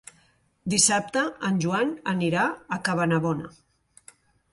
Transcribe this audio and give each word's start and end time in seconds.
Dissabte 0.73 1.21
en 1.49 1.59
Joan 1.65 1.91
anirà 2.13 2.45
a 2.77 2.79
Cabanabona. 2.89 3.53